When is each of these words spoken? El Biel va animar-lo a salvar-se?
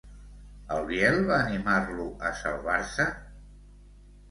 El 0.75 0.87
Biel 0.87 1.17
va 1.27 1.37
animar-lo 1.51 2.07
a 2.29 2.33
salvar-se? 2.41 3.09